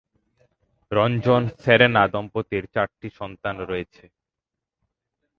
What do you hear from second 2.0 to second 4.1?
দম্পতির চারটি সন্তান রয়েছে।